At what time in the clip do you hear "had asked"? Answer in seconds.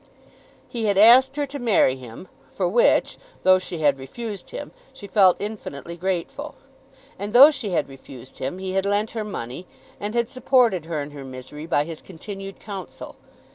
0.85-1.35